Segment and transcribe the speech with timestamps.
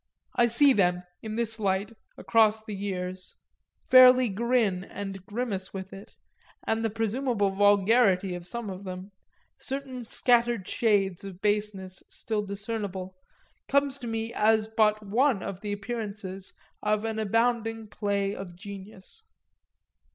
[0.35, 3.35] I see them, in this light, across the years,
[3.87, 6.15] fairly grin and grimace with it;
[6.65, 9.11] and the presumable vulgarity of some of them,
[9.59, 13.15] certain scattered shades of baseness still discernible,
[13.67, 19.21] comes to me as but one of the appearances of an abounding play of genius.